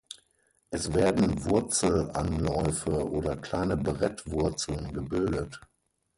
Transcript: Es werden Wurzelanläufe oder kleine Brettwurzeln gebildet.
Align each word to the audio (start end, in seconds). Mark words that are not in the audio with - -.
Es 0.71 0.95
werden 0.95 1.45
Wurzelanläufe 1.45 3.07
oder 3.11 3.37
kleine 3.37 3.77
Brettwurzeln 3.77 4.91
gebildet. 4.93 5.61